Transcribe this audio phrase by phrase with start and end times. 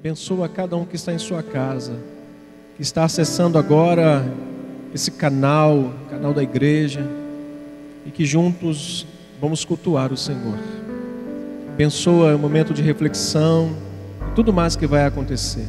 [0.00, 1.92] Abençoa cada um que está em sua casa,
[2.74, 4.24] que está acessando agora
[4.94, 7.06] esse canal, canal da igreja,
[8.06, 9.06] e que juntos
[9.38, 10.58] vamos cultuar o Senhor.
[11.74, 13.76] Abençoa o momento de reflexão
[14.34, 15.66] tudo mais que vai acontecer.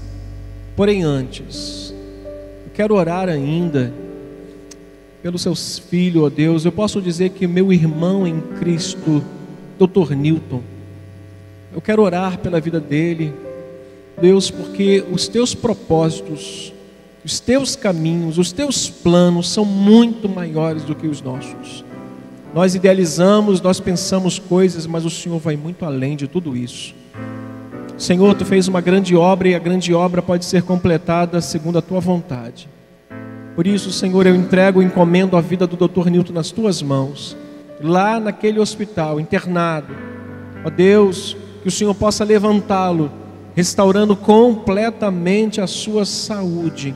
[0.77, 1.93] Porém, antes,
[2.23, 3.93] eu quero orar ainda
[5.21, 6.63] pelos seus filhos, ó Deus.
[6.63, 9.21] Eu posso dizer que meu irmão em Cristo,
[9.77, 10.13] Dr.
[10.15, 10.61] Newton,
[11.73, 13.33] eu quero orar pela vida dele,
[14.21, 16.71] Deus, porque os teus propósitos,
[17.25, 21.83] os teus caminhos, os teus planos são muito maiores do que os nossos.
[22.53, 26.93] Nós idealizamos, nós pensamos coisas, mas o Senhor vai muito além de tudo isso.
[27.97, 31.81] Senhor, tu fez uma grande obra e a grande obra pode ser completada segundo a
[31.81, 32.69] tua vontade.
[33.55, 36.09] Por isso, Senhor, eu entrego, encomendo a vida do Dr.
[36.09, 37.37] Newton nas tuas mãos,
[37.81, 39.93] lá naquele hospital, internado.
[40.65, 43.11] Ó Deus, que o Senhor possa levantá-lo,
[43.55, 46.95] restaurando completamente a sua saúde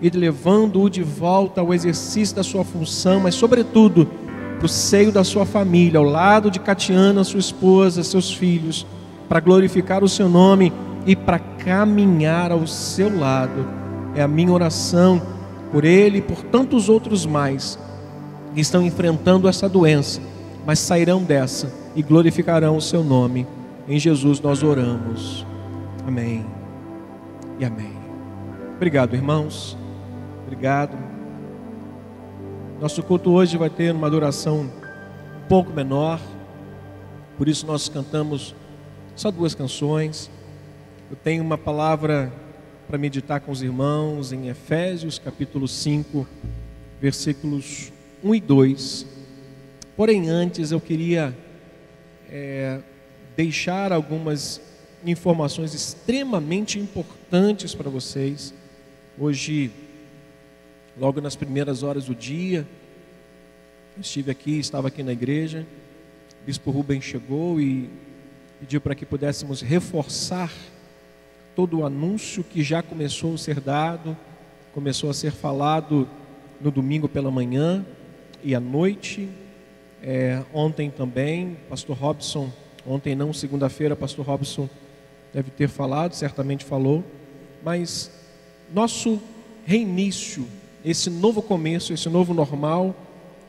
[0.00, 4.06] e levando-o de volta ao exercício da sua função, mas, sobretudo,
[4.58, 8.86] para o seio da sua família, ao lado de Catiana, sua esposa, seus filhos,
[9.28, 10.72] para glorificar o seu nome
[11.06, 13.66] e para caminhar ao seu lado.
[14.14, 15.20] É a minha oração
[15.72, 17.78] por ele e por tantos outros mais
[18.54, 20.20] que estão enfrentando essa doença,
[20.64, 23.46] mas sairão dessa e glorificarão o seu nome.
[23.88, 25.55] Em Jesus nós oramos.
[26.06, 26.46] Amém.
[27.58, 27.92] E amém.
[28.76, 29.76] Obrigado, irmãos.
[30.44, 30.96] Obrigado.
[32.80, 36.20] Nosso culto hoje vai ter uma duração um pouco menor,
[37.36, 38.54] por isso nós cantamos
[39.16, 40.30] só duas canções.
[41.10, 42.32] Eu tenho uma palavra
[42.86, 46.24] para meditar com os irmãos em Efésios capítulo 5,
[47.00, 49.06] versículos 1 e 2.
[49.96, 51.36] Porém, antes eu queria
[52.30, 52.78] é,
[53.36, 54.60] deixar algumas
[55.04, 58.54] informações extremamente importantes para vocês.
[59.18, 59.70] Hoje,
[60.98, 62.66] logo nas primeiras horas do dia,
[63.98, 65.66] estive aqui, estava aqui na igreja,
[66.42, 67.90] o Bispo Rubem chegou e
[68.60, 70.52] pediu para que pudéssemos reforçar
[71.54, 74.16] todo o anúncio que já começou a ser dado,
[74.74, 76.08] começou a ser falado
[76.60, 77.84] no domingo pela manhã
[78.42, 79.28] e à noite.
[80.02, 82.52] É, ontem também, Pastor Robson,
[82.86, 84.68] ontem não, segunda-feira, Pastor Robson
[85.32, 87.04] deve ter falado, certamente falou,
[87.62, 88.10] mas
[88.72, 89.20] nosso
[89.64, 90.46] reinício,
[90.84, 92.94] esse novo começo, esse novo normal,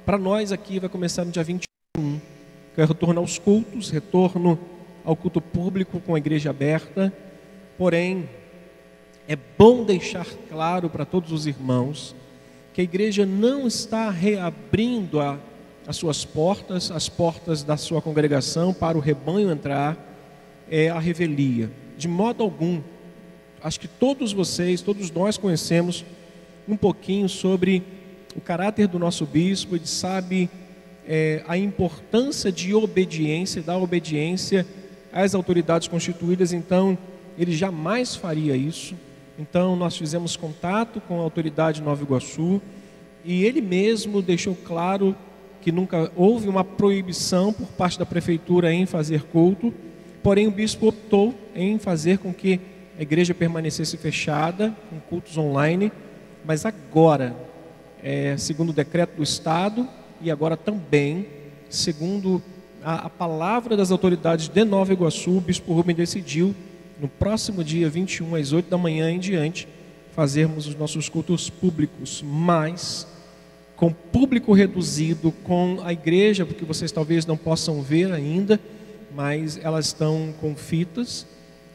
[0.05, 1.61] para nós aqui vai começar no dia 21,
[2.73, 4.59] que é retorno aos cultos, retorno
[5.03, 7.13] ao culto público com a igreja aberta.
[7.77, 8.29] Porém,
[9.27, 12.15] é bom deixar claro para todos os irmãos
[12.73, 15.39] que a igreja não está reabrindo a,
[15.87, 19.97] as suas portas, as portas da sua congregação para o rebanho entrar,
[20.69, 21.71] é a revelia.
[21.97, 22.81] De modo algum.
[23.63, 26.05] Acho que todos vocês, todos nós conhecemos
[26.67, 27.83] um pouquinho sobre
[28.35, 30.49] o caráter do nosso bispo, ele sabe
[31.07, 34.65] é, a importância de obediência, da obediência
[35.11, 36.97] às autoridades constituídas, então
[37.37, 38.95] ele jamais faria isso.
[39.39, 42.61] Então nós fizemos contato com a autoridade de Nova Iguaçu
[43.23, 45.15] e ele mesmo deixou claro
[45.61, 49.73] que nunca houve uma proibição por parte da prefeitura em fazer culto,
[50.27, 52.59] porém o bispo optou em fazer com que
[52.99, 55.89] a igreja permanecesse fechada, com cultos online,
[56.43, 57.33] mas agora,
[58.03, 59.87] é, segundo o decreto do Estado,
[60.19, 61.27] e agora também,
[61.69, 62.43] segundo
[62.83, 66.53] a, a palavra das autoridades de Nova Iguaçu, o Bispo Rubem decidiu,
[66.99, 69.65] no próximo dia 21, às 8 da manhã em diante,
[70.13, 73.07] fazermos os nossos cultos públicos, mas
[73.77, 78.59] com público reduzido, com a igreja, porque vocês talvez não possam ver ainda,
[79.17, 81.25] mas elas estão com fitas,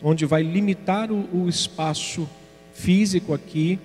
[0.00, 2.28] onde vai limitar o, o espaço
[2.72, 3.80] físico aqui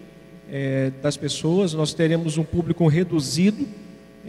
[0.47, 1.73] é, das pessoas.
[1.73, 3.67] Nós teremos um público reduzido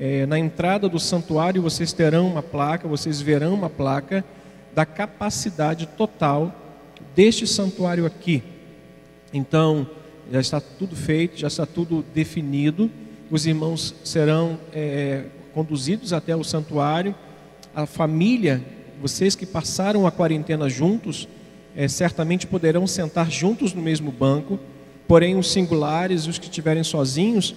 [0.00, 4.24] é, na entrada do santuário vocês terão uma placa, vocês verão uma placa
[4.72, 6.54] da capacidade total
[7.14, 8.42] deste santuário aqui.
[9.30, 9.86] Então,
[10.32, 12.90] já está tudo feito, já está tudo definido.
[13.30, 17.14] Os irmãos serão é, conduzidos até o santuário.
[17.74, 18.62] A família,
[19.00, 21.28] vocês que passaram a quarentena juntos,
[21.76, 24.58] é, certamente poderão sentar juntos no mesmo banco.
[25.06, 27.54] Porém, os singulares, os que estiverem sozinhos,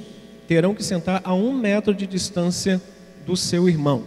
[0.48, 2.82] terão que sentar a um metro de distância
[3.26, 4.04] do seu irmão,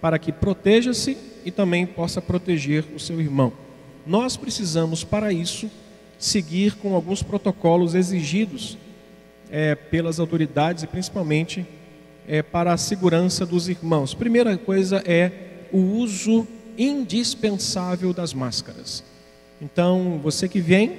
[0.00, 3.52] para que proteja-se e também possa proteger o seu irmão.
[4.06, 5.70] Nós precisamos, para isso,
[6.18, 8.78] seguir com alguns protocolos exigidos
[9.50, 11.66] é, pelas autoridades e principalmente
[12.26, 14.14] é, para a segurança dos irmãos.
[14.14, 15.30] Primeira coisa é
[15.72, 16.46] o uso
[16.78, 19.04] indispensável das máscaras.
[19.60, 20.98] Então, você que vem,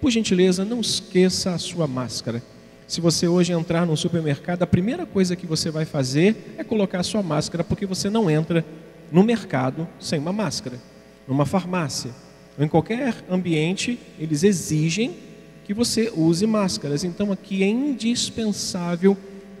[0.00, 2.42] por gentileza, não esqueça a sua máscara.
[2.86, 7.00] Se você hoje entrar no supermercado, a primeira coisa que você vai fazer é colocar
[7.00, 8.64] a sua máscara, porque você não entra
[9.10, 10.78] no mercado sem uma máscara.
[11.26, 12.12] Numa farmácia
[12.58, 15.16] ou em qualquer ambiente, eles exigem
[15.64, 17.04] que você use máscaras.
[17.04, 19.16] Então aqui é indispensável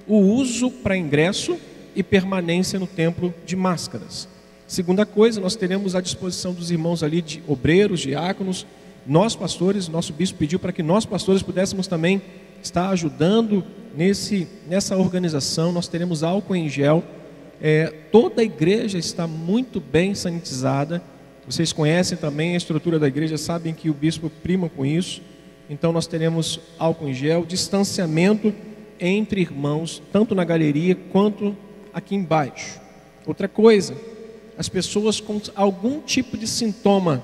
[0.06, 1.58] o uso para ingresso
[1.94, 4.28] e permanência no templo de máscaras.
[4.66, 8.66] Segunda coisa, nós teremos à disposição dos irmãos ali de obreiros, diáconos,
[9.06, 12.20] nós pastores, nosso bispo pediu para que nós pastores pudéssemos também
[12.60, 13.64] estar ajudando
[13.96, 15.70] nesse, nessa organização.
[15.70, 17.04] Nós teremos álcool em gel.
[17.62, 21.00] É, toda a igreja está muito bem sanitizada.
[21.46, 25.22] Vocês conhecem também a estrutura da igreja, sabem que o bispo prima com isso.
[25.70, 28.52] Então nós teremos álcool em gel, distanciamento
[28.98, 31.56] entre irmãos, tanto na galeria quanto
[31.94, 32.80] aqui embaixo.
[33.24, 33.94] Outra coisa,
[34.58, 37.22] as pessoas com algum tipo de sintoma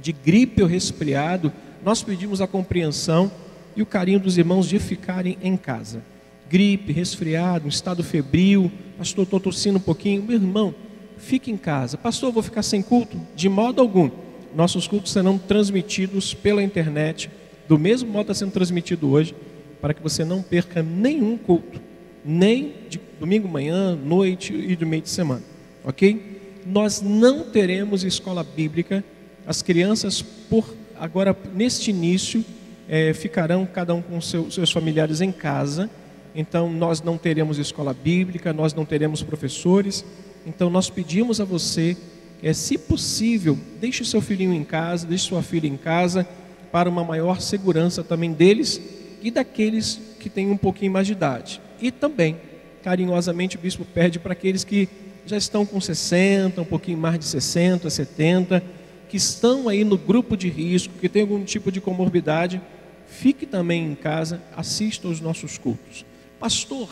[0.00, 1.52] de gripe ou resfriado,
[1.84, 3.30] nós pedimos a compreensão
[3.76, 6.02] e o carinho dos irmãos de ficarem em casa.
[6.48, 10.74] Gripe, resfriado, um estado febril, pastor, estou tossindo um pouquinho, meu irmão,
[11.18, 11.98] fique em casa.
[11.98, 13.20] Pastor, vou ficar sem culto?
[13.34, 14.10] De modo algum.
[14.54, 17.30] Nossos cultos serão transmitidos pela internet,
[17.68, 19.34] do mesmo modo que está sendo transmitido hoje,
[19.80, 21.80] para que você não perca nenhum culto,
[22.24, 25.42] nem de domingo manhã, noite e do meio de semana,
[25.84, 26.38] ok?
[26.66, 29.04] Nós não teremos escola bíblica,
[29.46, 32.44] as crianças, por agora, neste início,
[32.88, 35.88] é, ficarão cada um com seu, seus familiares em casa,
[36.34, 40.04] então nós não teremos escola bíblica, nós não teremos professores,
[40.46, 41.96] então nós pedimos a você,
[42.42, 46.26] é, se possível, deixe seu filhinho em casa, deixe sua filha em casa,
[46.70, 48.80] para uma maior segurança também deles
[49.22, 51.60] e daqueles que têm um pouquinho mais de idade.
[51.80, 52.36] E também,
[52.82, 54.88] carinhosamente, o bispo pede para aqueles que
[55.28, 58.62] já estão com 60, um pouquinho mais de 60, 70,
[59.08, 62.60] que estão aí no grupo de risco, que tem algum tipo de comorbidade,
[63.06, 66.04] fique também em casa, assista aos nossos cultos.
[66.40, 66.88] Pastor,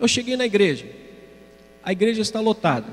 [0.00, 0.86] eu cheguei na igreja,
[1.82, 2.88] a igreja está lotada,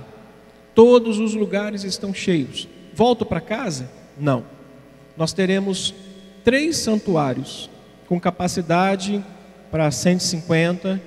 [0.74, 2.68] todos os lugares estão cheios.
[2.94, 3.90] Volto para casa?
[4.18, 4.46] Não.
[5.18, 5.94] Nós teremos
[6.44, 7.70] três santuários
[8.08, 9.24] com capacidade
[9.72, 11.02] para 150,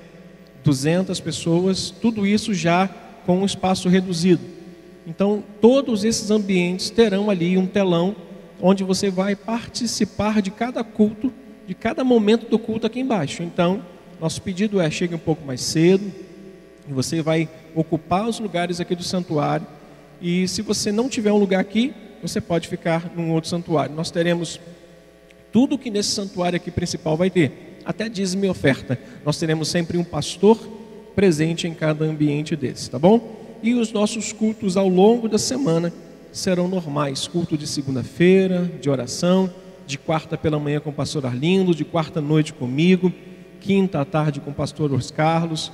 [0.63, 2.89] 200 pessoas, tudo isso já
[3.29, 4.41] com um espaço reduzido.
[5.05, 8.15] Então, todos esses ambientes terão ali um telão
[8.59, 11.31] onde você vai participar de cada culto,
[11.67, 13.43] de cada momento do culto aqui embaixo.
[13.43, 13.83] Então,
[14.19, 16.11] nosso pedido é: chegue um pouco mais cedo,
[16.87, 19.67] você vai ocupar os lugares aqui do santuário.
[20.19, 21.93] E se você não tiver um lugar aqui,
[22.23, 23.93] você pode ficar num outro santuário.
[23.95, 24.59] Nós teremos
[25.51, 28.97] tudo que nesse santuário aqui principal vai ter, até dízimo e oferta.
[29.23, 30.78] Nós teremos sempre um pastor
[31.19, 33.59] presente em cada ambiente desse, tá bom?
[33.61, 35.91] E os nossos cultos ao longo da semana
[36.31, 39.53] serão normais: culto de segunda-feira, de oração,
[39.85, 43.11] de quarta pela manhã com o pastor Arlindo, de quarta noite comigo,
[43.59, 45.73] quinta à tarde com o pastor Os Carlos,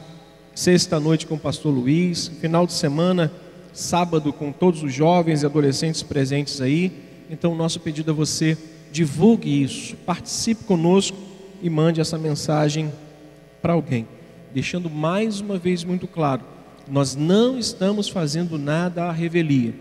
[0.56, 3.32] sexta noite com o pastor Luiz, final de semana,
[3.72, 6.92] sábado com todos os jovens e adolescentes presentes aí.
[7.30, 8.58] Então, o nosso pedido a você
[8.92, 11.16] divulgue isso, participe conosco
[11.62, 12.92] e mande essa mensagem
[13.62, 14.08] para alguém,
[14.56, 16.42] deixando mais uma vez muito claro:
[16.90, 19.76] nós não estamos fazendo nada à revelia.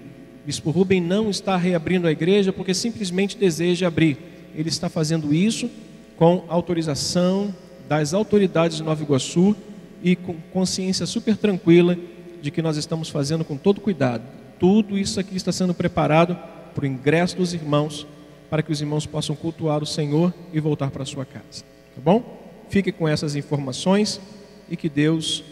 [0.45, 4.19] Bispo Rubem não está reabrindo a igreja porque simplesmente deseja abrir.
[4.55, 5.71] Ele está fazendo isso
[6.17, 7.55] com autorização
[7.89, 9.57] das autoridades de Nova Iguaçu
[10.03, 11.97] e com consciência super tranquila
[12.43, 14.25] de que nós estamos fazendo com todo cuidado.
[14.59, 16.37] Tudo isso aqui está sendo preparado
[16.75, 18.07] para o ingresso dos irmãos
[18.51, 21.65] para que os irmãos possam cultuar o Senhor e voltar para sua casa.
[21.95, 22.45] Tá bom?
[22.69, 24.21] Fique com essas informações
[24.69, 25.45] e que Deus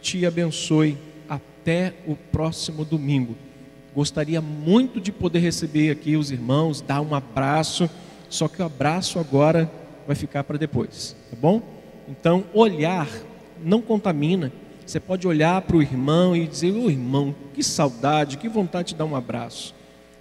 [0.00, 0.96] te abençoe
[1.28, 3.36] até o próximo domingo.
[3.94, 7.88] Gostaria muito de poder receber aqui os irmãos, dar um abraço,
[8.28, 9.70] só que o abraço agora
[10.06, 11.62] vai ficar para depois, tá bom?
[12.08, 13.08] Então, olhar
[13.62, 14.52] não contamina.
[14.86, 18.88] Você pode olhar para o irmão e dizer: Ô oh, irmão, que saudade, que vontade
[18.88, 19.74] de dar um abraço.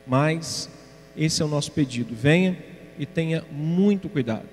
[0.06, 0.70] Mas
[1.16, 2.14] esse é o nosso pedido.
[2.14, 2.58] Venha
[3.00, 4.48] e tenha muito cuidado.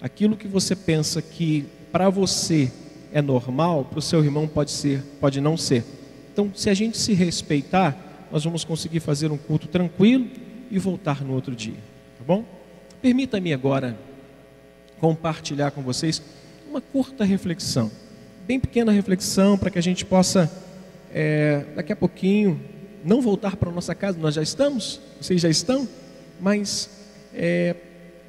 [0.00, 2.70] Aquilo que você pensa que para você
[3.12, 5.84] é normal, para o seu irmão pode ser, pode não ser.
[6.32, 10.28] Então, se a gente se respeitar, nós vamos conseguir fazer um culto tranquilo
[10.70, 11.78] e voltar no outro dia,
[12.18, 12.44] tá bom?
[13.00, 13.96] Permita-me agora
[15.00, 16.22] compartilhar com vocês
[16.68, 17.90] uma curta reflexão,
[18.46, 20.50] bem pequena reflexão, para que a gente possa,
[21.12, 22.60] é, daqui a pouquinho,
[23.04, 25.88] não voltar para a nossa casa, nós já estamos, vocês já estão?
[26.40, 26.90] mas
[27.34, 27.74] é,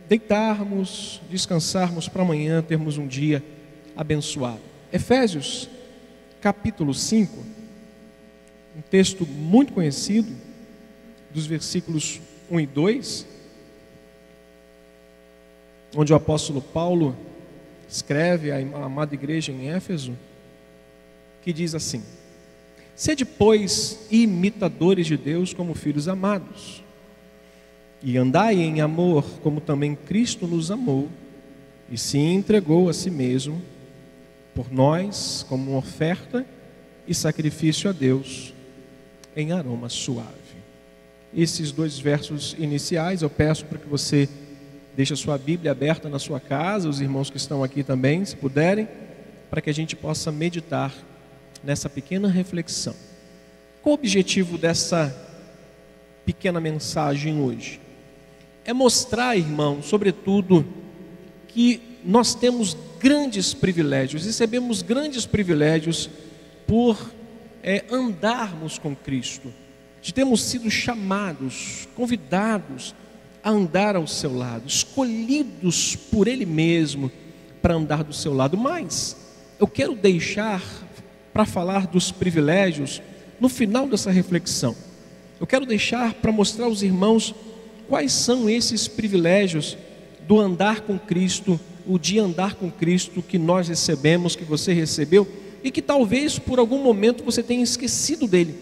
[0.08, 3.44] deitarmos, descansarmos para amanhã termos um dia
[3.98, 4.62] abençoado.
[4.94, 5.68] Efésios,
[6.40, 7.44] capítulo 5,
[8.78, 10.32] um texto muito conhecido,
[11.34, 13.28] dos versículos 1 e 2.
[15.96, 17.16] onde o apóstolo Paulo
[17.90, 20.14] escreve à amada igreja em Éfeso,
[21.42, 22.04] que diz assim:
[22.96, 26.84] Sede, pois, imitadores de Deus como filhos amados,
[28.04, 31.10] e andai em amor, como também Cristo nos amou,
[31.90, 33.62] e se entregou a si mesmo
[34.58, 36.44] por nós como uma oferta
[37.08, 38.56] e sacrifício a Deus
[39.36, 40.58] em aroma suave.
[41.32, 44.28] Esses dois versos iniciais eu peço para que você
[44.96, 48.36] deixe a sua Bíblia aberta na sua casa, os irmãos que estão aqui também, se
[48.36, 48.90] puderem,
[49.48, 50.92] para que a gente possa meditar
[51.64, 52.96] nessa pequena reflexão.
[53.84, 55.16] Qual o objetivo dessa
[56.26, 57.80] pequena mensagem hoje?
[58.66, 60.66] É mostrar, irmão, sobretudo,
[61.48, 66.10] que nós temos grandes privilégios, recebemos grandes privilégios
[66.66, 67.12] por
[67.64, 69.54] é, andarmos com Cristo,
[70.02, 72.96] de termos sido chamados, convidados
[73.44, 77.12] a andar ao seu lado, escolhidos por Ele mesmo
[77.62, 78.58] para andar do seu lado.
[78.58, 79.16] Mas
[79.60, 80.62] eu quero deixar
[81.34, 83.02] para falar dos privilégios
[83.40, 84.76] no final dessa reflexão.
[85.40, 87.34] Eu quero deixar para mostrar aos irmãos
[87.88, 89.78] quais são esses privilégios
[90.28, 95.28] do andar com Cristo, o de andar com Cristo que nós recebemos, que você recebeu
[95.64, 98.56] e que talvez por algum momento você tenha esquecido dele,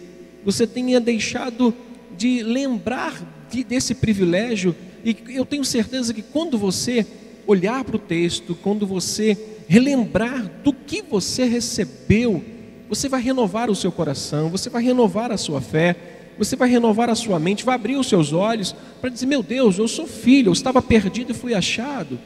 [0.43, 1.73] você tenha deixado
[2.17, 7.05] de lembrar de, desse privilégio, e eu tenho certeza que quando você
[7.45, 12.43] olhar para o texto, quando você relembrar do que você recebeu,
[12.89, 15.95] você vai renovar o seu coração, você vai renovar a sua fé,
[16.37, 19.77] você vai renovar a sua mente, vai abrir os seus olhos para dizer: Meu Deus,
[19.77, 22.19] eu sou filho, eu estava perdido e fui achado.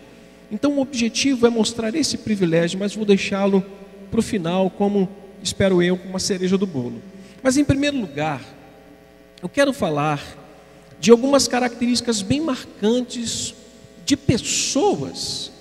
[0.51, 3.63] Então o objetivo é mostrar esse privilégio, mas vou deixá-lo
[4.09, 5.07] para o final, como
[5.43, 7.01] espero eu, com uma cereja do bolo.
[7.41, 8.41] Mas em primeiro lugar,
[9.41, 10.21] eu quero falar
[10.99, 13.53] de algumas características bem marcantes
[14.05, 15.51] de pessoas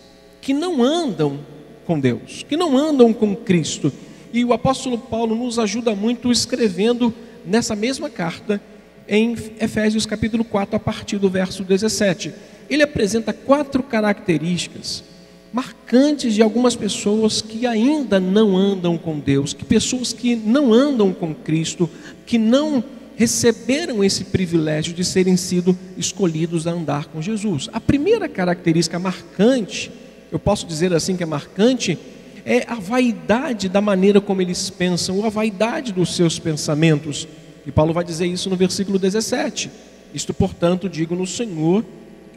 [0.40, 1.40] que não andam
[1.85, 3.92] com Deus, que não andam com Cristo.
[4.33, 7.14] E o apóstolo Paulo nos ajuda muito escrevendo
[7.45, 8.61] nessa mesma carta
[9.07, 12.33] em Efésios capítulo 4, a partir do verso 17.
[12.68, 15.04] Ele apresenta quatro características
[15.52, 21.12] marcantes de algumas pessoas que ainda não andam com Deus, que pessoas que não andam
[21.12, 21.88] com Cristo,
[22.26, 22.84] que não
[23.16, 27.68] receberam esse privilégio de serem sido escolhidos a andar com Jesus.
[27.72, 29.90] A primeira característica marcante,
[30.30, 31.98] eu posso dizer assim que é marcante,
[32.44, 37.26] é a vaidade da maneira como eles pensam, ou a vaidade dos seus pensamentos.
[37.66, 39.70] E Paulo vai dizer isso no versículo 17.
[40.14, 41.84] Isto, portanto, digo no Senhor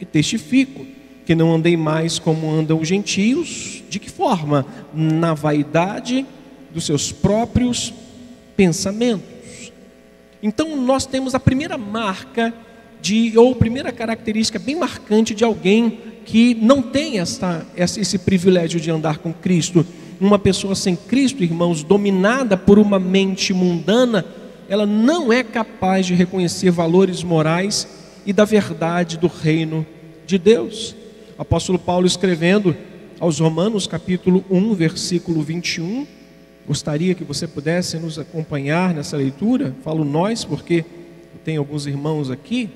[0.02, 0.84] e testifico
[1.24, 4.66] que não andei mais como andam os gentios, de que forma?
[4.92, 6.26] Na vaidade
[6.74, 7.94] dos seus próprios
[8.56, 9.70] pensamentos.
[10.42, 12.52] Então nós temos a primeira marca
[13.00, 18.90] de ou primeira característica bem marcante de alguém que não tem essa, esse privilégio de
[18.90, 19.86] andar com Cristo.
[20.20, 24.24] Uma pessoa sem Cristo, irmãos, dominada por uma mente mundana,
[24.68, 27.86] ela não é capaz de reconhecer valores morais
[28.26, 29.86] e da verdade do reino
[30.32, 30.96] de Deus.
[31.36, 32.74] O apóstolo Paulo escrevendo
[33.20, 36.06] aos Romanos, capítulo 1, versículo 21.
[36.66, 39.74] Gostaria que você pudesse nos acompanhar nessa leitura.
[39.84, 40.86] Falo nós, porque
[41.44, 42.70] tem alguns irmãos aqui.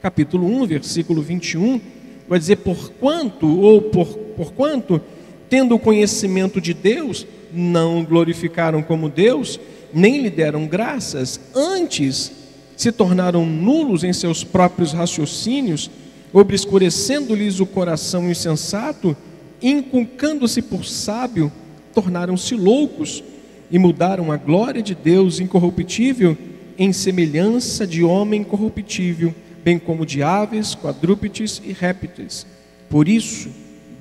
[0.00, 1.78] Capítulo 1, versículo 21,
[2.26, 5.02] vai dizer: Porquanto, ou por, por quanto,
[5.50, 9.60] tendo o conhecimento de Deus, não glorificaram como Deus,
[9.92, 12.32] nem lhe deram graças, antes
[12.74, 15.90] se tornaram nulos em seus próprios raciocínios
[16.32, 19.16] obscurecendo-lhes o coração insensato,
[19.60, 21.52] inculcando-se por sábio,
[21.94, 23.22] tornaram-se loucos
[23.70, 26.36] e mudaram a glória de Deus incorruptível
[26.78, 32.46] em semelhança de homem corruptível, bem como de aves, quadrúpedes e répteis.
[32.88, 33.50] Por isso,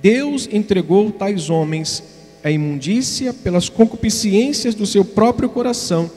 [0.02, 2.04] Deus entregou tais homens
[2.44, 6.10] à imundícia pelas concupiscências do seu próprio coração,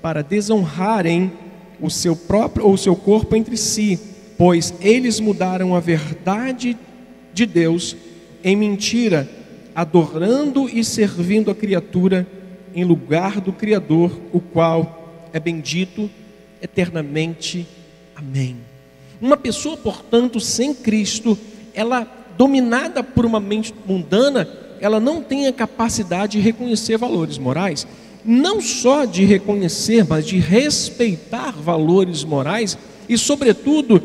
[0.00, 1.32] para desonrarem
[1.80, 3.98] o seu próprio ou o seu corpo entre si
[4.36, 6.76] pois eles mudaram a verdade
[7.32, 7.96] de Deus
[8.42, 9.28] em mentira,
[9.74, 12.26] adorando e servindo a criatura
[12.74, 16.10] em lugar do Criador, o qual é bendito
[16.60, 17.66] eternamente.
[18.14, 18.56] Amém.
[19.20, 21.38] Uma pessoa, portanto, sem Cristo,
[21.74, 24.48] ela dominada por uma mente mundana,
[24.80, 27.86] ela não tem a capacidade de reconhecer valores morais,
[28.24, 32.76] não só de reconhecer, mas de respeitar valores morais
[33.08, 34.02] e, sobretudo,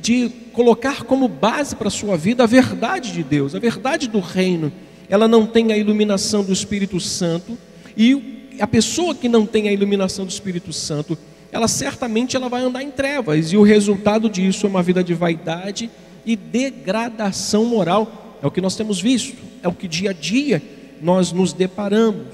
[0.00, 4.20] de, colocar como base para a sua vida a verdade de Deus, a verdade do
[4.20, 4.72] reino.
[5.08, 7.56] Ela não tem a iluminação do Espírito Santo
[7.96, 11.16] e a pessoa que não tem a iluminação do Espírito Santo,
[11.50, 15.14] ela certamente ela vai andar em trevas e o resultado disso é uma vida de
[15.14, 15.90] vaidade
[16.24, 18.38] e degradação moral.
[18.42, 20.62] É o que nós temos visto, é o que dia a dia
[21.00, 22.26] nós nos deparamos.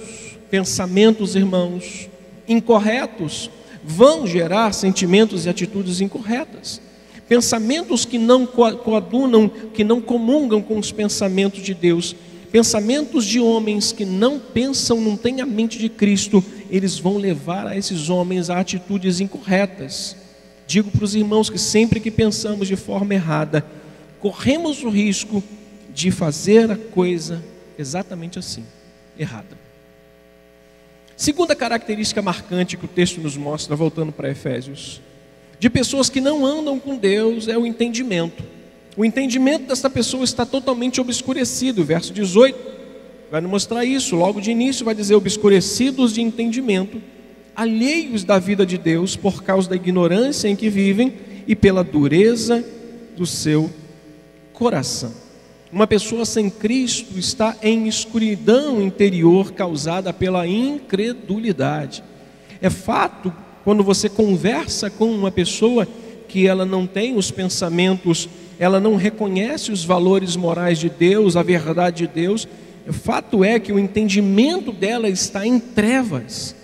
[0.51, 2.09] Pensamentos, irmãos,
[2.49, 3.51] incorretos
[3.85, 6.81] vão gerar sentimentos e atitudes incorretas.
[7.29, 12.15] Pensamentos que não coadunam, que não comungam com os pensamentos de Deus,
[12.53, 17.67] pensamentos de homens que não pensam, não têm a mente de Cristo, eles vão levar
[17.67, 20.17] a esses homens a atitudes incorretas.
[20.67, 23.67] Digo para os irmãos que sempre que pensamos de forma errada,
[24.21, 25.43] corremos o risco
[25.93, 27.43] de fazer a coisa
[27.79, 28.65] exatamente assim,
[29.19, 29.57] errada.
[31.17, 35.01] Segunda característica marcante que o texto nos mostra, voltando para Efésios,
[35.59, 38.43] de pessoas que não andam com Deus é o entendimento.
[38.97, 41.85] O entendimento dessa pessoa está totalmente obscurecido.
[41.85, 42.59] Verso 18
[43.31, 44.17] vai nos mostrar isso.
[44.17, 47.01] Logo de início, vai dizer: obscurecidos de entendimento,
[47.55, 51.13] alheios da vida de Deus por causa da ignorância em que vivem
[51.47, 52.65] e pela dureza
[53.17, 53.71] do seu
[54.53, 55.13] coração.
[55.71, 62.03] Uma pessoa sem Cristo está em escuridão interior causada pela incredulidade.
[62.63, 63.33] É fato,
[63.67, 65.89] quando você conversa com uma pessoa
[66.29, 68.29] que ela não tem os pensamentos,
[68.61, 72.47] ela não reconhece os valores morais de Deus, a verdade de Deus,
[72.87, 76.55] o fato é que o entendimento dela está em trevas.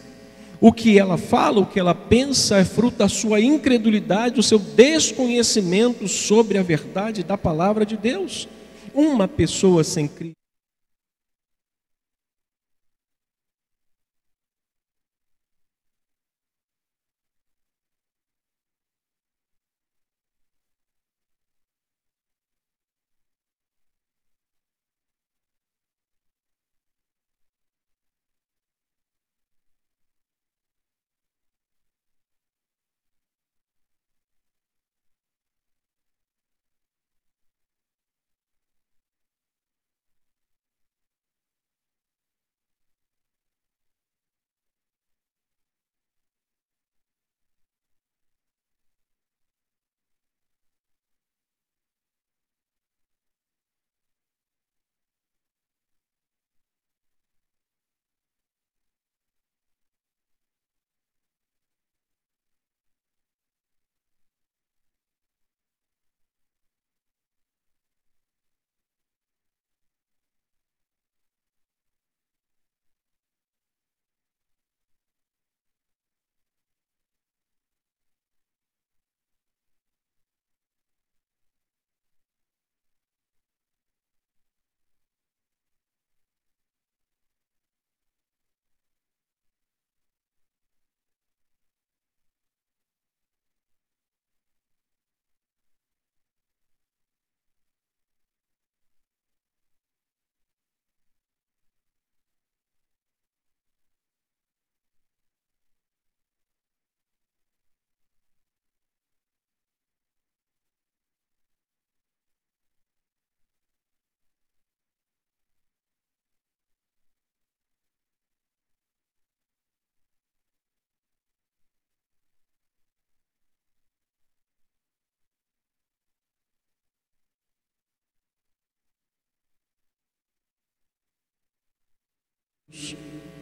[0.60, 4.60] O que ela fala, o que ela pensa é fruto da sua incredulidade, do seu
[4.60, 8.46] desconhecimento sobre a verdade da palavra de Deus.
[8.94, 10.41] Uma pessoa sem Cristo.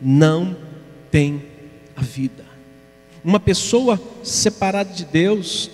[0.01, 0.57] Não
[1.11, 1.43] tem
[1.95, 2.45] a vida.
[3.23, 5.71] Uma pessoa separada de Deus,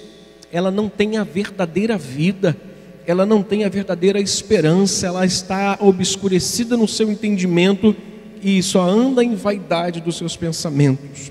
[0.51, 2.57] ela não tem a verdadeira vida,
[3.07, 7.95] ela não tem a verdadeira esperança, ela está obscurecida no seu entendimento
[8.43, 11.31] e só anda em vaidade dos seus pensamentos.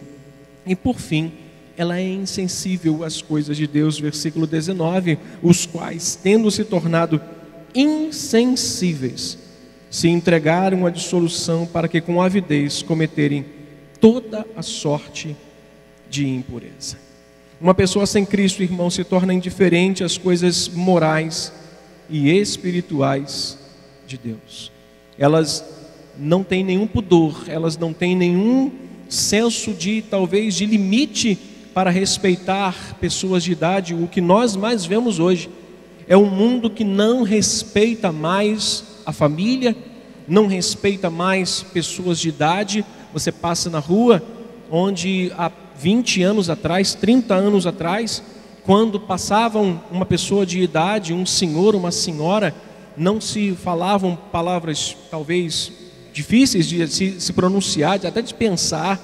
[0.66, 1.34] E por fim,
[1.78, 7.22] ela é insensível às coisas de Deus, versículo 19, os quais, tendo se tornado
[7.74, 9.38] insensíveis,
[9.96, 13.46] se entregaram à dissolução para que com avidez cometerem
[14.02, 15.34] toda a sorte
[16.10, 16.98] de impureza.
[17.62, 21.54] Uma pessoa sem Cristo, irmão, se torna indiferente às coisas morais
[22.10, 23.58] e espirituais
[24.06, 24.70] de Deus.
[25.18, 25.64] Elas
[26.20, 28.74] não têm nenhum pudor, elas não têm nenhum
[29.08, 31.40] senso de talvez de limite
[31.74, 33.96] para respeitar pessoas de idade.
[33.96, 35.50] O que nós mais vemos hoje
[36.06, 39.76] é um mundo que não respeita mais a família,
[40.28, 42.86] não respeita mais pessoas de idade.
[43.14, 44.22] Você passa na rua,
[44.70, 48.24] onde há 20 anos atrás, 30 anos atrás,
[48.64, 52.56] quando passavam uma pessoa de idade, um senhor, uma senhora,
[52.98, 55.72] não se falavam palavras talvez
[56.12, 59.00] difíceis de se, pronunciar, até de pensar.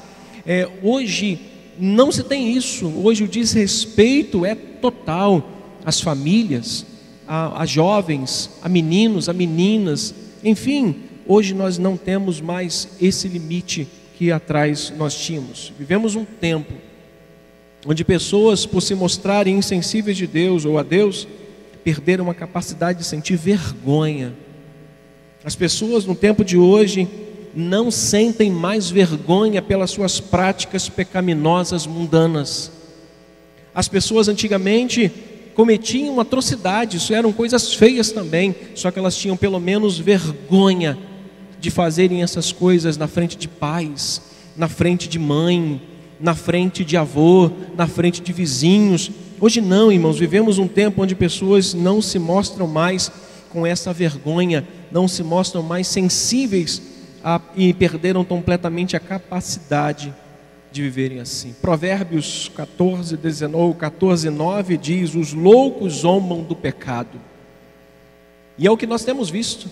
[0.46, 1.40] É, hoje
[1.78, 2.88] não se tem isso.
[3.04, 5.44] Hoje o desrespeito é total
[5.86, 6.86] às famílias,
[7.34, 10.14] a, a jovens, a meninos, a meninas,
[10.44, 15.72] enfim, hoje nós não temos mais esse limite que atrás nós tínhamos.
[15.80, 16.74] Vivemos um tempo
[17.88, 21.26] onde pessoas, por se mostrarem insensíveis de Deus ou a Deus,
[21.86, 24.34] perderam a capacidade de sentir vergonha.
[25.42, 27.08] As pessoas no tempo de hoje
[27.56, 32.74] não sentem mais vergonha pelas suas práticas pecaminosas mundanas.
[33.74, 35.10] As pessoas antigamente
[35.56, 40.98] cometiam atrocidades, isso eram coisas feias também, só que elas tinham pelo menos vergonha
[41.60, 44.22] de fazerem essas coisas na frente de pais,
[44.58, 45.82] na frente de mãe,
[46.20, 49.12] na frente de avô, na frente de vizinhos.
[49.40, 53.12] Hoje não, irmãos, vivemos um tempo onde pessoas não se mostram mais
[53.50, 56.82] com essa vergonha, não se mostram mais sensíveis
[57.24, 60.14] a, e perderam completamente a capacidade
[60.72, 61.54] de viverem assim.
[61.62, 67.20] Provérbios 14, 19, 14, 9 diz: Os loucos zombam do pecado.
[68.58, 69.70] E é o que nós temos visto.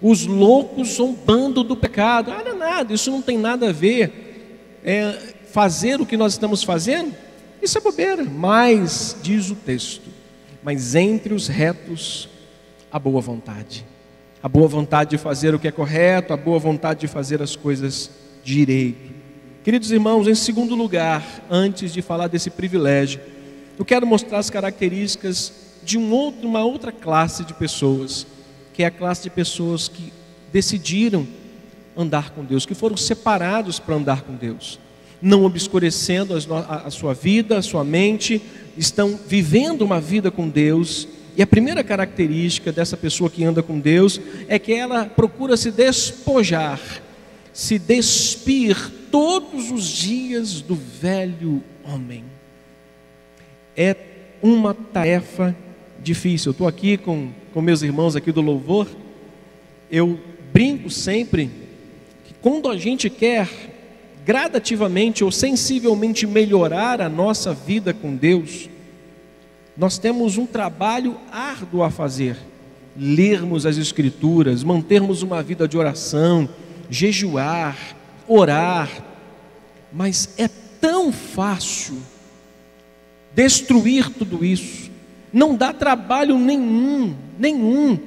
[0.00, 2.32] Os loucos zombando do pecado.
[2.32, 4.80] Ah, não é nada, isso não tem nada a ver.
[4.84, 7.14] É, fazer o que nós estamos fazendo,
[7.60, 8.24] isso é bobeira.
[8.24, 10.10] Mas, diz o texto,
[10.62, 12.28] mas entre os retos,
[12.90, 13.86] a boa vontade.
[14.42, 17.54] A boa vontade de fazer o que é correto, a boa vontade de fazer as
[17.54, 18.10] coisas
[18.42, 19.11] direito.
[19.64, 23.20] Queridos irmãos, em segundo lugar, antes de falar desse privilégio,
[23.78, 25.52] eu quero mostrar as características
[25.84, 28.26] de um outro, uma outra classe de pessoas,
[28.74, 30.12] que é a classe de pessoas que
[30.52, 31.24] decidiram
[31.96, 34.80] andar com Deus, que foram separados para andar com Deus,
[35.20, 38.42] não obscurecendo a sua vida, a sua mente,
[38.76, 41.06] estão vivendo uma vida com Deus.
[41.36, 45.70] E a primeira característica dessa pessoa que anda com Deus é que ela procura se
[45.70, 46.80] despojar,
[47.52, 52.24] se despir todos os dias do velho homem.
[53.76, 53.94] É
[54.42, 55.54] uma tarefa
[56.02, 56.48] difícil.
[56.48, 58.88] Eu estou aqui com, com meus irmãos aqui do louvor.
[59.90, 60.18] Eu
[60.50, 61.50] brinco sempre
[62.24, 63.48] que quando a gente quer
[64.24, 68.70] gradativamente ou sensivelmente melhorar a nossa vida com Deus,
[69.76, 72.38] nós temos um trabalho árduo a fazer.
[72.96, 76.48] Lermos as Escrituras, mantermos uma vida de oração,
[76.88, 77.76] jejuar,
[78.26, 78.88] orar,
[79.92, 80.48] mas é
[80.80, 81.96] tão fácil
[83.34, 84.90] destruir tudo isso.
[85.32, 87.98] Não dá trabalho nenhum, nenhum.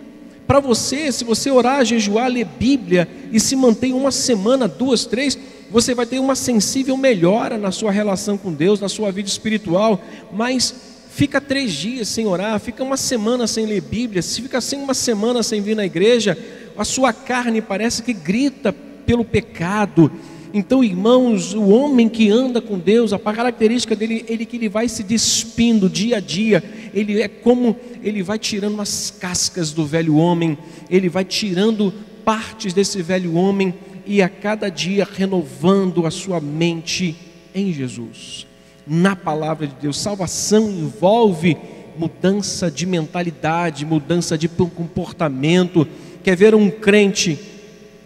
[0.46, 5.38] Para você, se você orar, jejuar, ler Bíblia e se manter uma semana, duas, três,
[5.72, 10.00] você vai ter uma sensível melhora na sua relação com Deus, na sua vida espiritual,
[10.32, 10.74] mas
[11.10, 14.94] fica três dias sem orar, fica uma semana sem ler Bíblia, se fica sem uma
[14.94, 16.38] semana sem vir na igreja,
[16.78, 18.76] a sua carne parece que grita
[19.06, 20.12] pelo pecado.
[20.54, 24.88] Então, irmãos, o homem que anda com Deus, a característica dele, ele que ele vai
[24.88, 26.64] se despindo dia a dia.
[26.94, 30.58] Ele é como ele vai tirando as cascas do velho homem,
[30.90, 33.74] ele vai tirando partes desse velho homem
[34.06, 37.16] e a cada dia renovando a sua mente
[37.54, 38.48] em Jesus.
[38.88, 41.58] Na palavra de Deus, salvação envolve
[41.98, 45.88] mudança de mentalidade, mudança de comportamento.
[46.24, 47.40] Quer ver um crente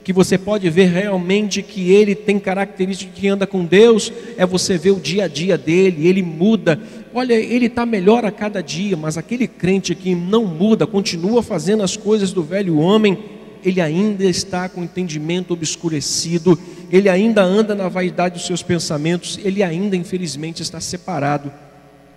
[0.09, 4.75] que você pode ver realmente que ele tem características que anda com Deus, é você
[4.75, 6.81] ver o dia a dia dele, ele muda.
[7.13, 11.83] Olha, ele está melhor a cada dia, mas aquele crente que não muda, continua fazendo
[11.83, 13.19] as coisas do velho homem,
[13.63, 16.57] ele ainda está com o entendimento obscurecido,
[16.91, 21.53] ele ainda anda na vaidade dos seus pensamentos, ele ainda, infelizmente, está separado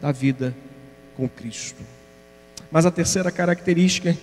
[0.00, 0.56] da vida
[1.14, 1.82] com Cristo.
[2.70, 4.16] Mas a terceira característica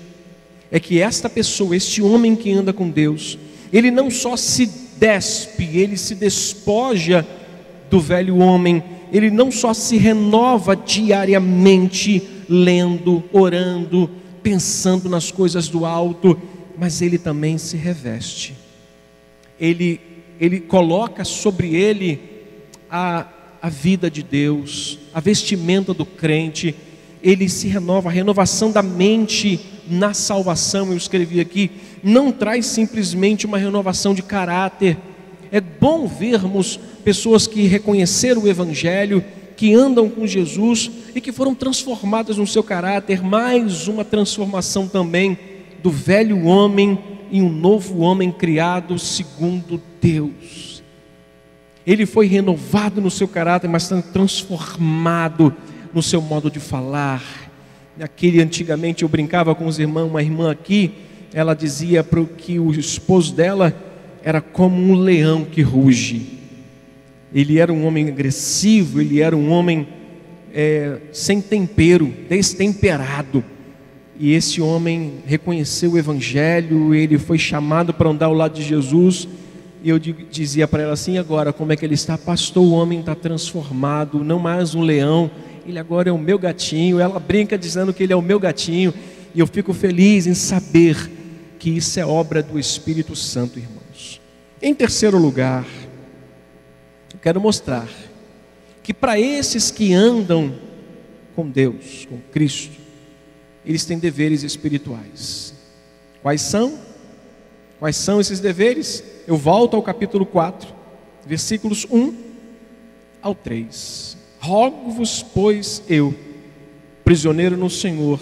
[0.71, 3.37] é que esta pessoa, este homem que anda com Deus,
[3.71, 4.65] ele não só se
[4.97, 7.25] despe, ele se despoja
[7.89, 14.09] do velho homem, ele não só se renova diariamente, lendo, orando,
[14.43, 16.39] pensando nas coisas do alto,
[16.77, 18.55] mas ele também se reveste.
[19.59, 19.99] Ele,
[20.39, 22.19] ele coloca sobre ele
[22.89, 23.27] a,
[23.61, 26.75] a vida de Deus, a vestimenta do crente,
[27.21, 31.71] ele se renova, a renovação da mente na salvação, eu escrevi aqui,
[32.03, 34.97] não traz simplesmente uma renovação de caráter.
[35.51, 39.23] É bom vermos pessoas que reconheceram o Evangelho,
[39.55, 45.37] que andam com Jesus e que foram transformadas no seu caráter, mais uma transformação também
[45.83, 46.97] do velho homem
[47.31, 50.83] em um novo homem criado segundo Deus.
[51.85, 55.53] Ele foi renovado no seu caráter, mas transformado
[55.93, 57.23] no seu modo de falar.
[57.99, 60.91] Aquele antigamente eu brincava com os irmãos, uma irmã aqui,
[61.33, 63.73] ela dizia para que o esposo dela
[64.23, 66.39] era como um leão que ruge.
[67.33, 69.87] Ele era um homem agressivo, ele era um homem
[70.53, 73.43] é, sem tempero, destemperado.
[74.19, 79.27] e esse homem reconheceu o Evangelho, ele foi chamado para andar ao lado de Jesus.
[79.83, 82.17] E eu dizia para ela assim: agora, como é que ele está?
[82.17, 85.31] Pastor, o homem está transformado, não mais um leão,
[85.65, 86.99] ele agora é o meu gatinho.
[86.99, 88.93] Ela brinca dizendo que ele é o meu gatinho,
[89.33, 91.18] e eu fico feliz em saber
[91.59, 94.21] que isso é obra do Espírito Santo, irmãos.
[94.61, 95.67] Em terceiro lugar,
[97.13, 97.87] eu quero mostrar
[98.81, 100.55] que para esses que andam
[101.35, 102.77] com Deus, com Cristo,
[103.65, 105.53] eles têm deveres espirituais.
[106.21, 106.79] Quais são?
[107.77, 109.03] Quais são esses deveres?
[109.27, 110.73] Eu volto ao capítulo 4,
[111.25, 112.13] versículos 1
[113.21, 114.17] ao 3.
[114.39, 116.15] Rogo-vos, pois, eu,
[117.03, 118.19] prisioneiro no Senhor,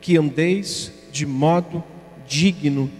[0.00, 1.84] que andeis de modo
[2.26, 2.90] digno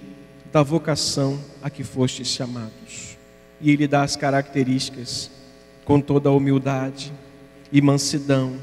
[0.53, 3.17] da vocação a que fostes chamados.
[3.61, 5.31] E ele dá as características
[5.85, 7.13] com toda a humildade
[7.73, 8.55] e mansidão,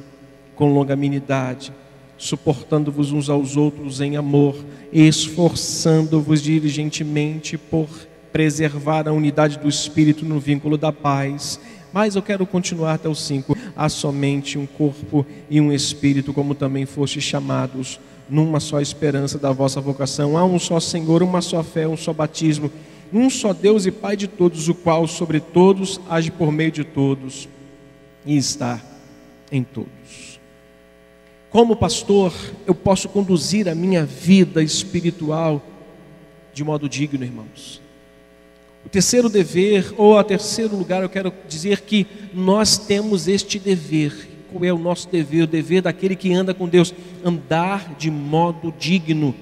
[0.56, 1.73] com longanimidade,
[2.17, 4.56] suportando-vos uns aos outros em amor,
[4.91, 7.88] esforçando-vos diligentemente por
[8.32, 11.60] preservar a unidade do espírito no vínculo da paz.
[11.91, 13.56] Mas eu quero continuar até o 5.
[13.76, 19.51] Há somente um corpo e um espírito, como também fostes chamados, numa só esperança da
[19.51, 20.38] vossa vocação.
[20.38, 22.71] Há um só Senhor, uma só fé, um só batismo,
[23.12, 26.83] um só Deus e Pai de todos, o qual sobre todos age por meio de
[26.83, 27.47] todos
[28.25, 28.81] e está
[29.51, 30.39] em todos.
[31.49, 32.33] Como pastor,
[32.65, 35.62] eu posso conduzir a minha vida espiritual
[36.53, 37.81] de modo digno, irmãos.
[38.86, 44.29] O terceiro dever, ou a terceiro lugar, eu quero dizer que nós temos este dever.
[44.53, 45.43] Qual é o nosso dever?
[45.43, 46.93] O dever daquele que anda com Deus,
[47.25, 49.35] andar de modo digno.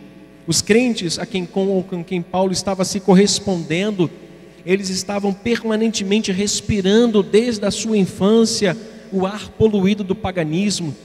[0.47, 4.10] Os crentes a quem com, com quem Paulo estava se correspondendo,
[4.65, 8.76] eles estavam permanentemente respirando desde a sua infância
[9.12, 10.95] o ar poluído do paganismo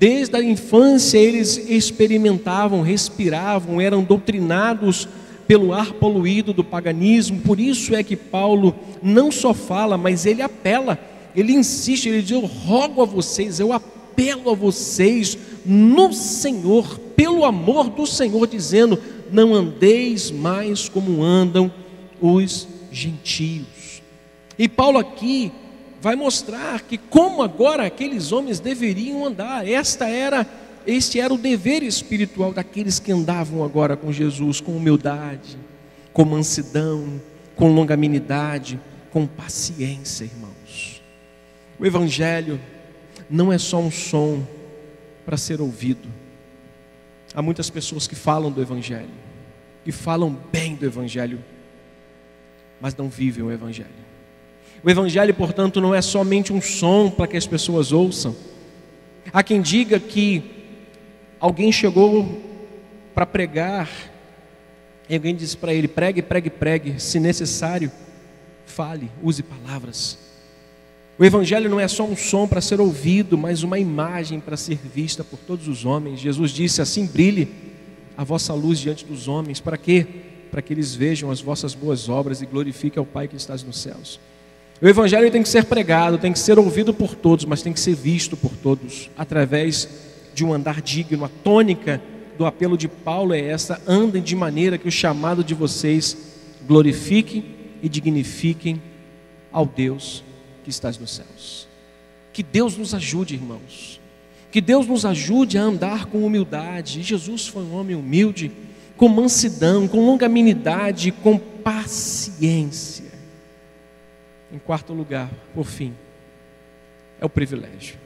[0.00, 5.06] Desde a infância eles experimentavam, respiravam, eram doutrinados
[5.46, 7.38] pelo ar poluído do paganismo.
[7.40, 10.98] Por isso é que Paulo não só fala, mas ele apela,
[11.34, 17.44] ele insiste, ele diz: Eu rogo a vocês, eu apelo a vocês no Senhor, pelo
[17.44, 21.72] amor do Senhor, dizendo: Não andeis mais como andam
[22.20, 24.02] os gentios.
[24.58, 25.52] E Paulo aqui
[26.00, 29.66] vai mostrar que como agora aqueles homens deveriam andar.
[29.66, 30.46] Esta era
[30.86, 35.58] este era o dever espiritual daqueles que andavam agora com Jesus, com humildade,
[36.12, 37.20] com mansidão,
[37.54, 38.80] com longanimidade,
[39.12, 40.49] com paciência, irmãos.
[41.80, 42.60] O evangelho
[43.28, 44.46] não é só um som
[45.24, 46.06] para ser ouvido.
[47.34, 49.08] Há muitas pessoas que falam do evangelho,
[49.82, 51.42] que falam bem do evangelho,
[52.78, 54.10] mas não vivem o evangelho.
[54.82, 58.34] O Evangelho, portanto, não é somente um som para que as pessoas ouçam.
[59.30, 60.42] Há quem diga que
[61.38, 62.40] alguém chegou
[63.14, 63.90] para pregar,
[65.06, 67.92] e alguém disse para ele: pregue, pregue, pregue, se necessário,
[68.64, 70.29] fale, use palavras.
[71.20, 74.78] O Evangelho não é só um som para ser ouvido, mas uma imagem para ser
[74.82, 76.18] vista por todos os homens.
[76.18, 77.46] Jesus disse: assim brilhe
[78.16, 79.60] a vossa luz diante dos homens.
[79.60, 80.06] Para quê?
[80.50, 83.82] Para que eles vejam as vossas boas obras e glorifiquem ao Pai que estás nos
[83.82, 84.18] céus.
[84.80, 87.80] O Evangelho tem que ser pregado, tem que ser ouvido por todos, mas tem que
[87.80, 89.90] ser visto por todos, através
[90.32, 91.26] de um andar digno.
[91.26, 92.00] A tônica
[92.38, 96.16] do apelo de Paulo é essa: andem de maneira que o chamado de vocês
[96.66, 97.44] glorifiquem
[97.82, 98.80] e dignifiquem
[99.52, 100.24] ao Deus
[100.62, 101.68] que estás nos céus.
[102.32, 104.00] Que Deus nos ajude, irmãos.
[104.50, 107.02] Que Deus nos ajude a andar com humildade.
[107.02, 108.50] Jesus foi um homem humilde,
[108.96, 113.10] com mansidão, com longanimidade, com paciência.
[114.52, 115.94] Em quarto lugar, por fim,
[117.20, 117.98] é o privilégio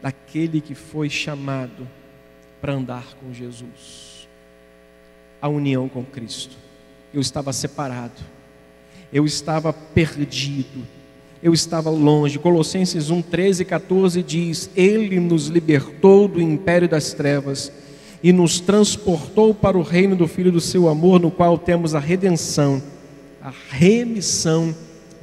[0.00, 1.88] daquele que foi chamado
[2.60, 4.28] para andar com Jesus.
[5.40, 6.56] A união com Cristo.
[7.12, 8.20] Eu estava separado,
[9.12, 10.86] eu estava perdido,
[11.42, 12.38] eu estava longe.
[12.38, 17.72] Colossenses 1, 13 e 14 diz: Ele nos libertou do império das trevas
[18.22, 21.98] e nos transportou para o reino do Filho do seu amor, no qual temos a
[21.98, 22.82] redenção,
[23.42, 24.74] a remissão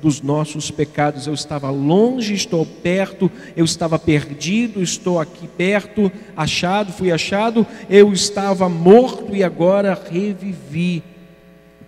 [0.02, 1.26] dos nossos pecados.
[1.26, 8.12] Eu estava longe, estou perto, eu estava perdido, estou aqui perto, achado, fui achado, eu
[8.12, 11.02] estava morto e agora revivi.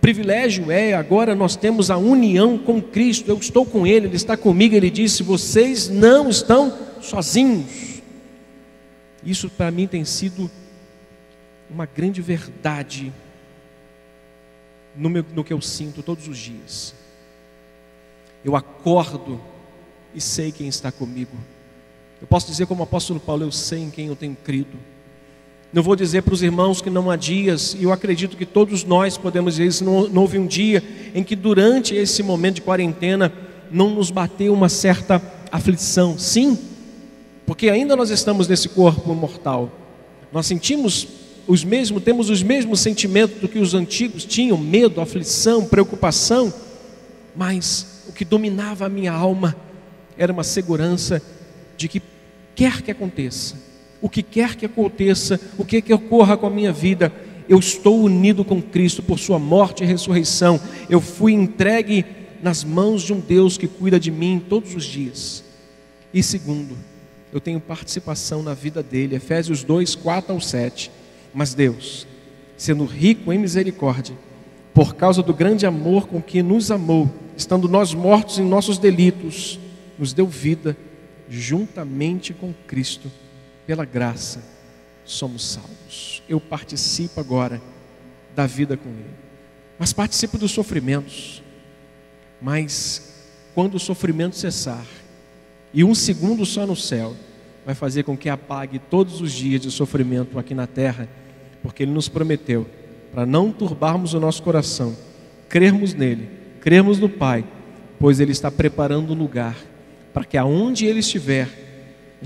[0.06, 4.36] Privilégio é, agora nós temos a união com Cristo, eu estou com Ele, Ele está
[4.36, 8.00] comigo, Ele disse: vocês não estão sozinhos.
[9.24, 10.48] Isso para mim tem sido
[11.68, 13.12] uma grande verdade
[14.94, 16.94] no, meu, no que eu sinto todos os dias.
[18.44, 19.40] Eu acordo
[20.14, 21.36] e sei quem está comigo.
[22.20, 24.78] Eu posso dizer como o apóstolo Paulo, eu sei em quem eu tenho crido.
[25.76, 28.82] Não vou dizer para os irmãos que não há dias, e eu acredito que todos
[28.82, 29.84] nós podemos dizer isso.
[29.84, 30.82] Não, não houve um dia
[31.14, 33.30] em que, durante esse momento de quarentena,
[33.70, 35.20] não nos bateu uma certa
[35.52, 36.18] aflição.
[36.18, 36.58] Sim,
[37.44, 39.70] porque ainda nós estamos nesse corpo mortal.
[40.32, 41.08] Nós sentimos
[41.46, 46.54] os mesmos, temos os mesmos sentimentos do que os antigos tinham: medo, aflição, preocupação.
[47.36, 49.54] Mas o que dominava a minha alma
[50.16, 51.20] era uma segurança
[51.76, 52.00] de que
[52.54, 53.65] quer que aconteça,
[54.00, 57.12] o que quer que aconteça, o que que ocorra com a minha vida,
[57.48, 60.60] eu estou unido com Cristo por sua morte e ressurreição.
[60.88, 62.04] Eu fui entregue
[62.42, 65.44] nas mãos de um Deus que cuida de mim todos os dias.
[66.12, 66.76] E segundo,
[67.32, 69.16] eu tenho participação na vida dele.
[69.16, 70.90] Efésios 2, 4 ao 7.
[71.32, 72.06] Mas Deus,
[72.56, 74.16] sendo rico em misericórdia,
[74.72, 79.58] por causa do grande amor com que nos amou, estando nós mortos em nossos delitos,
[79.98, 80.76] nos deu vida
[81.28, 83.10] juntamente com Cristo,
[83.66, 84.42] pela graça
[85.04, 86.22] somos salvos.
[86.28, 87.60] Eu participo agora
[88.34, 89.14] da vida com Ele,
[89.78, 91.42] mas participo dos sofrimentos.
[92.40, 93.14] Mas
[93.54, 94.86] quando o sofrimento cessar,
[95.72, 97.16] e um segundo só no céu,
[97.64, 101.08] vai fazer com que apague todos os dias de sofrimento aqui na terra,
[101.62, 102.66] porque Ele nos prometeu,
[103.12, 104.96] para não turbarmos o nosso coração,
[105.48, 106.28] crermos nele,
[106.60, 107.44] crermos no Pai,
[107.98, 109.56] pois Ele está preparando um lugar
[110.12, 111.48] para que aonde Ele estiver,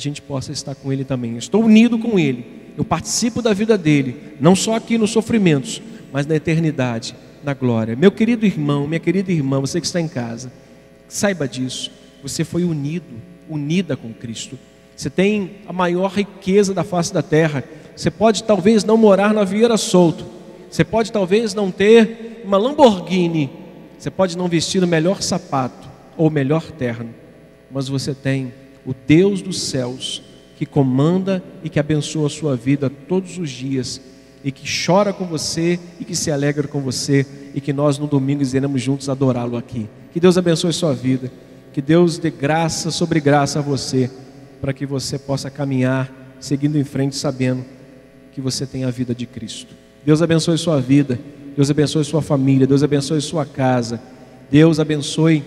[0.00, 1.36] a gente possa estar com Ele também.
[1.36, 2.44] estou unido com Ele,
[2.76, 5.82] eu participo da vida dele, não só aqui nos sofrimentos,
[6.12, 7.94] mas na eternidade, na glória.
[7.94, 10.50] Meu querido irmão, minha querida irmã, você que está em casa,
[11.08, 11.90] saiba disso.
[12.22, 14.58] Você foi unido, unida com Cristo.
[14.96, 17.64] Você tem a maior riqueza da face da terra.
[17.96, 20.24] Você pode talvez não morar na Vieira Solto.
[20.70, 23.50] Você pode talvez não ter uma Lamborghini.
[23.98, 27.14] Você pode não vestir o melhor sapato ou o melhor terno.
[27.70, 28.52] Mas você tem
[28.86, 30.22] o Deus dos céus
[30.56, 34.00] que comanda e que abençoa a sua vida todos os dias
[34.44, 38.06] e que chora com você e que se alegra com você e que nós no
[38.06, 39.88] domingo iremos juntos adorá-lo aqui.
[40.12, 41.30] Que Deus abençoe a sua vida,
[41.72, 44.10] que Deus dê graça sobre graça a você,
[44.60, 47.64] para que você possa caminhar seguindo em frente sabendo
[48.32, 49.74] que você tem a vida de Cristo.
[50.04, 51.18] Deus abençoe sua vida,
[51.54, 54.00] Deus abençoe sua família, Deus abençoe sua casa,
[54.50, 55.44] Deus abençoe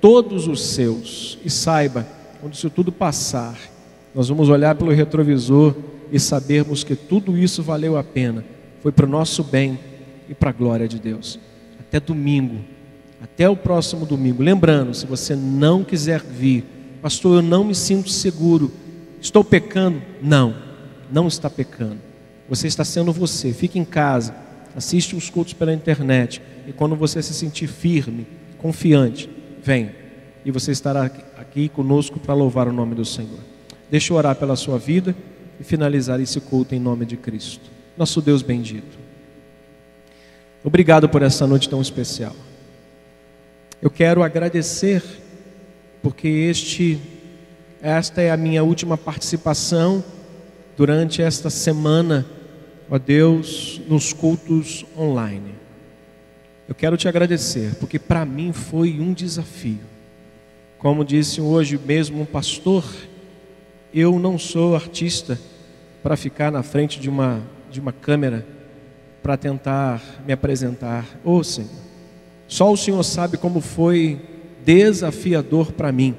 [0.00, 2.06] todos os seus e saiba,
[2.42, 3.56] quando isso tudo passar,
[4.12, 5.76] nós vamos olhar pelo retrovisor
[6.10, 8.44] e sabermos que tudo isso valeu a pena,
[8.82, 9.78] foi para o nosso bem
[10.28, 11.38] e para a glória de Deus.
[11.78, 12.56] Até domingo,
[13.22, 14.42] até o próximo domingo.
[14.42, 16.64] Lembrando, se você não quiser vir,
[17.00, 18.72] pastor, eu não me sinto seguro,
[19.20, 20.02] estou pecando?
[20.20, 20.52] Não,
[21.12, 22.00] não está pecando.
[22.48, 23.52] Você está sendo você.
[23.52, 24.34] Fique em casa,
[24.74, 28.26] assiste os cultos pela internet e quando você se sentir firme,
[28.58, 29.30] confiante,
[29.62, 30.01] venha
[30.44, 31.04] e você estará
[31.36, 33.38] aqui conosco para louvar o nome do Senhor.
[33.90, 35.14] Deixa eu orar pela sua vida
[35.60, 37.70] e finalizar esse culto em nome de Cristo.
[37.96, 38.98] Nosso Deus bendito.
[40.64, 42.34] Obrigado por essa noite tão especial.
[43.80, 45.02] Eu quero agradecer
[46.02, 47.00] porque este
[47.82, 50.04] esta é a minha última participação
[50.76, 52.24] durante esta semana,
[52.88, 55.54] ó Deus, nos cultos online.
[56.68, 59.91] Eu quero te agradecer porque para mim foi um desafio.
[60.82, 62.84] Como disse hoje mesmo um pastor,
[63.94, 65.38] eu não sou artista
[66.02, 67.40] para ficar na frente de uma,
[67.70, 68.44] de uma câmera
[69.22, 71.06] para tentar me apresentar.
[71.24, 71.70] Ô oh, Senhor,
[72.48, 74.20] só o Senhor sabe como foi
[74.64, 76.16] desafiador para mim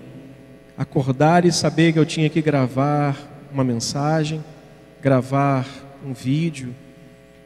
[0.77, 3.17] acordar e saber que eu tinha que gravar
[3.51, 4.41] uma mensagem,
[5.01, 5.67] gravar
[6.05, 6.73] um vídeo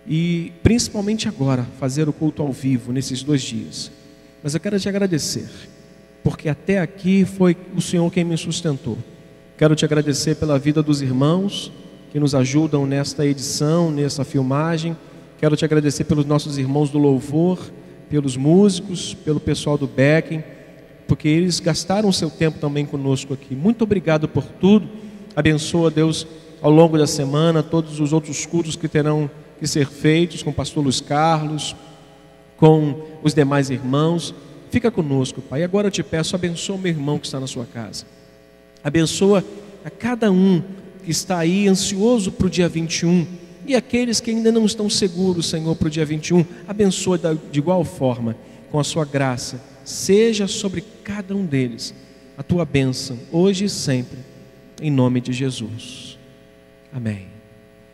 [0.06, 3.92] e principalmente agora fazer o culto ao vivo nesses dois dias.
[4.44, 5.50] Mas eu quero te agradecer,
[6.24, 8.98] porque até aqui foi o Senhor quem me sustentou.
[9.58, 11.72] Quero te agradecer pela vida dos irmãos
[12.12, 14.96] que nos ajudam nesta edição, nessa filmagem.
[15.40, 17.60] Quero te agradecer pelos nossos irmãos do louvor,
[18.10, 20.44] pelos músicos, pelo pessoal do Becking,
[21.08, 23.56] porque eles gastaram o seu tempo também conosco aqui.
[23.56, 24.88] Muito obrigado por tudo.
[25.36, 26.26] Abençoa Deus
[26.62, 30.54] ao longo da semana todos os outros cultos que terão que ser feitos com o
[30.54, 31.76] pastor Luiz Carlos,
[32.58, 34.34] com os demais irmãos.
[34.78, 35.64] Fica conosco, Pai.
[35.64, 38.06] Agora eu te peço, abençoa meu irmão que está na sua casa.
[38.84, 39.44] Abençoa
[39.84, 40.62] a cada um
[41.04, 43.26] que está aí ansioso para o dia 21
[43.66, 46.46] e aqueles que ainda não estão seguros, Senhor, para o dia 21.
[46.68, 47.20] Abençoa
[47.52, 48.38] de igual forma,
[48.70, 49.60] com a sua graça.
[49.84, 51.92] Seja sobre cada um deles
[52.38, 54.20] a tua bênção, hoje e sempre,
[54.80, 56.20] em nome de Jesus.
[56.94, 57.26] Amém.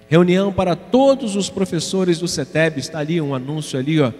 [0.10, 4.12] Reunião para todos os professores do CETEB, está ali um anúncio ali, ó.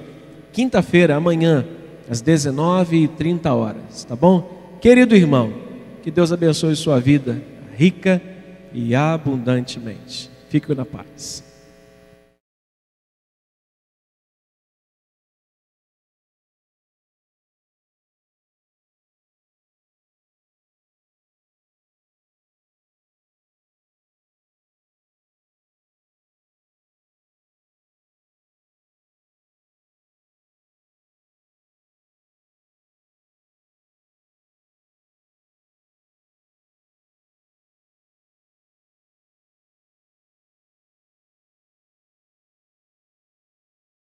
[0.54, 1.66] Quinta-feira, amanhã,
[2.10, 4.78] às 19h30 horas, tá bom?
[4.82, 5.54] Querido irmão,
[6.02, 7.42] que Deus abençoe sua vida
[7.78, 8.22] rica
[8.74, 10.30] e abundantemente.
[10.50, 11.53] Fique na paz.